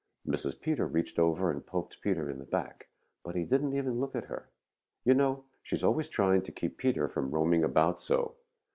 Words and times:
Mrs. 0.27 0.59
Peter 0.59 0.87
reached 0.87 1.19
over 1.19 1.51
and 1.51 1.63
poked 1.63 2.01
Peter 2.01 2.27
in 2.27 2.39
the 2.39 2.45
back, 2.45 2.89
but 3.23 3.35
he 3.35 3.43
didn't 3.43 3.75
even 3.75 3.99
look 3.99 4.15
at 4.15 4.23
her. 4.25 4.49
You 5.05 5.13
know, 5.13 5.43
she 5.61 5.75
is 5.75 5.83
always 5.83 6.09
trying 6.09 6.41
to 6.41 6.51
keep 6.51 6.79
Peter 6.79 7.07
from 7.07 7.29
roaming 7.29 7.63
about 7.63 8.01
so. 8.01 8.33